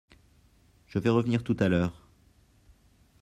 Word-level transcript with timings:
Je 0.87 0.97
vais 0.97 1.11
revenir 1.11 1.43
tout 1.43 1.55
à 1.59 1.69
l’heure. 1.69 2.07